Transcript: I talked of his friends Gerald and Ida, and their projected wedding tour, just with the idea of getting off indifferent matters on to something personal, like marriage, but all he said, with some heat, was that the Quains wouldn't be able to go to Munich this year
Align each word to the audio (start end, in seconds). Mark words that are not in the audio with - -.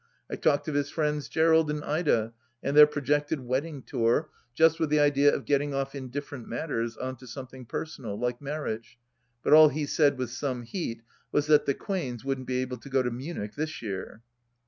I 0.31 0.35
talked 0.35 0.67
of 0.67 0.73
his 0.73 0.89
friends 0.89 1.29
Gerald 1.29 1.69
and 1.69 1.83
Ida, 1.83 2.33
and 2.63 2.75
their 2.75 2.87
projected 2.87 3.41
wedding 3.41 3.83
tour, 3.83 4.31
just 4.55 4.79
with 4.79 4.89
the 4.89 4.99
idea 4.99 5.31
of 5.31 5.45
getting 5.45 5.75
off 5.75 5.93
indifferent 5.93 6.47
matters 6.47 6.97
on 6.97 7.17
to 7.17 7.27
something 7.27 7.67
personal, 7.67 8.17
like 8.19 8.41
marriage, 8.41 8.97
but 9.43 9.53
all 9.53 9.69
he 9.69 9.85
said, 9.85 10.17
with 10.17 10.31
some 10.31 10.63
heat, 10.63 11.03
was 11.31 11.45
that 11.45 11.67
the 11.67 11.75
Quains 11.75 12.25
wouldn't 12.25 12.47
be 12.47 12.63
able 12.63 12.77
to 12.77 12.89
go 12.89 13.03
to 13.03 13.11
Munich 13.11 13.53
this 13.53 13.83
year 13.83 14.23